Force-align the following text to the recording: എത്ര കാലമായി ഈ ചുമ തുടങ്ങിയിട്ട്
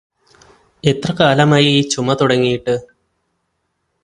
എത്ര 0.83 1.11
കാലമായി 1.11 1.67
ഈ 1.73 1.81
ചുമ 1.89 2.13
തുടങ്ങിയിട്ട് 2.13 2.75